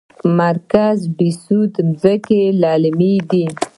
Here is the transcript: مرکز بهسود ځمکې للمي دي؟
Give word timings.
مرکز 0.39 0.97
بهسود 1.17 1.73
ځمکې 2.01 2.41
للمي 2.61 3.15
دي؟ 3.29 3.45